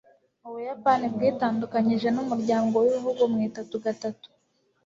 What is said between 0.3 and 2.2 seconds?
ubuyapani bwitandukanije